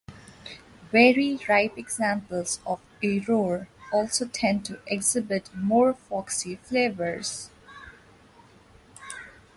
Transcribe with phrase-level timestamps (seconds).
[0.91, 7.51] Very ripe examples of Aurore also tend to exhibit more "foxy" flavors.